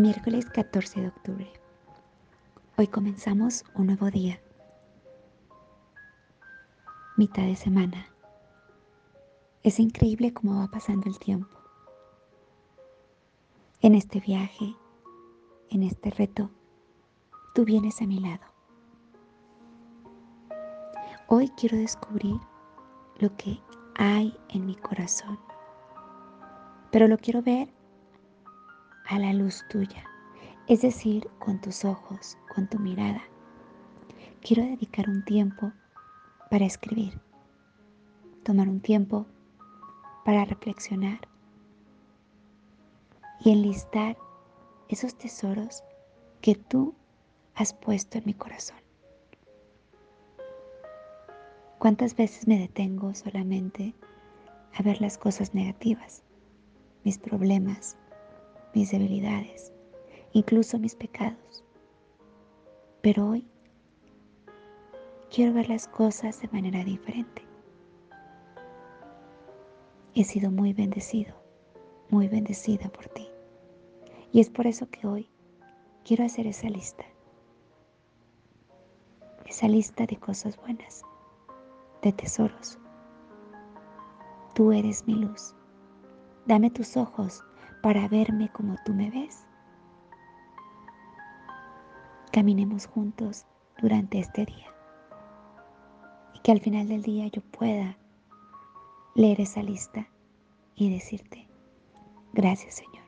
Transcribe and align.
Miércoles 0.00 0.46
14 0.46 1.02
de 1.02 1.08
octubre. 1.08 1.52
Hoy 2.78 2.86
comenzamos 2.86 3.66
un 3.74 3.88
nuevo 3.88 4.10
día. 4.10 4.40
Mitad 7.18 7.42
de 7.42 7.54
semana. 7.54 8.06
Es 9.62 9.78
increíble 9.78 10.32
cómo 10.32 10.58
va 10.58 10.68
pasando 10.68 11.06
el 11.06 11.18
tiempo. 11.18 11.54
En 13.82 13.94
este 13.94 14.20
viaje, 14.20 14.74
en 15.68 15.82
este 15.82 16.08
reto, 16.08 16.50
tú 17.54 17.66
vienes 17.66 18.00
a 18.00 18.06
mi 18.06 18.20
lado. 18.20 18.46
Hoy 21.28 21.50
quiero 21.58 21.76
descubrir 21.76 22.40
lo 23.18 23.36
que 23.36 23.60
hay 23.96 24.34
en 24.48 24.64
mi 24.64 24.76
corazón, 24.76 25.38
pero 26.90 27.06
lo 27.06 27.18
quiero 27.18 27.42
ver 27.42 27.79
a 29.10 29.18
la 29.18 29.32
luz 29.32 29.64
tuya, 29.68 30.04
es 30.68 30.82
decir, 30.82 31.28
con 31.40 31.60
tus 31.60 31.84
ojos, 31.84 32.38
con 32.54 32.68
tu 32.68 32.78
mirada. 32.78 33.20
Quiero 34.40 34.62
dedicar 34.62 35.08
un 35.08 35.24
tiempo 35.24 35.72
para 36.48 36.64
escribir, 36.64 37.20
tomar 38.44 38.68
un 38.68 38.80
tiempo 38.80 39.26
para 40.24 40.44
reflexionar 40.44 41.18
y 43.40 43.50
enlistar 43.50 44.16
esos 44.88 45.16
tesoros 45.18 45.82
que 46.40 46.54
tú 46.54 46.94
has 47.56 47.74
puesto 47.74 48.18
en 48.18 48.26
mi 48.26 48.34
corazón. 48.34 48.78
¿Cuántas 51.80 52.14
veces 52.14 52.46
me 52.46 52.60
detengo 52.60 53.12
solamente 53.14 53.92
a 54.72 54.84
ver 54.84 55.00
las 55.00 55.18
cosas 55.18 55.52
negativas, 55.52 56.22
mis 57.02 57.18
problemas, 57.18 57.96
mis 58.74 58.90
debilidades, 58.90 59.72
incluso 60.32 60.78
mis 60.78 60.94
pecados. 60.94 61.64
Pero 63.02 63.28
hoy 63.28 63.46
quiero 65.30 65.52
ver 65.54 65.68
las 65.68 65.88
cosas 65.88 66.40
de 66.40 66.48
manera 66.48 66.84
diferente. 66.84 67.42
He 70.14 70.24
sido 70.24 70.50
muy 70.50 70.72
bendecido, 70.72 71.34
muy 72.10 72.28
bendecida 72.28 72.88
por 72.90 73.06
ti. 73.08 73.28
Y 74.32 74.40
es 74.40 74.50
por 74.50 74.66
eso 74.66 74.88
que 74.90 75.06
hoy 75.06 75.28
quiero 76.04 76.24
hacer 76.24 76.46
esa 76.46 76.68
lista. 76.68 77.04
Esa 79.46 79.66
lista 79.66 80.06
de 80.06 80.16
cosas 80.16 80.56
buenas, 80.58 81.02
de 82.02 82.12
tesoros. 82.12 82.78
Tú 84.54 84.72
eres 84.72 85.06
mi 85.06 85.14
luz. 85.14 85.54
Dame 86.46 86.70
tus 86.70 86.96
ojos 86.96 87.44
para 87.82 88.08
verme 88.08 88.48
como 88.50 88.76
tú 88.84 88.92
me 88.94 89.10
ves. 89.10 89.46
Caminemos 92.32 92.86
juntos 92.86 93.46
durante 93.80 94.18
este 94.18 94.46
día 94.46 94.74
y 96.34 96.40
que 96.40 96.52
al 96.52 96.60
final 96.60 96.88
del 96.88 97.02
día 97.02 97.26
yo 97.28 97.42
pueda 97.42 97.96
leer 99.14 99.40
esa 99.40 99.62
lista 99.62 100.08
y 100.76 100.90
decirte, 100.90 101.48
gracias 102.32 102.76
Señor. 102.76 102.99